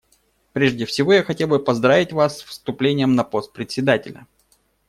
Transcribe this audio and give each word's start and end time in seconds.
Прежде 0.53 0.87
всего 0.87 1.13
я 1.13 1.21
хотел 1.23 1.47
бы 1.49 1.63
поздравить 1.63 2.11
Вас 2.11 2.39
с 2.39 2.41
вступлением 2.41 3.13
на 3.13 3.23
пост 3.23 3.53
Председателя. 3.53 4.25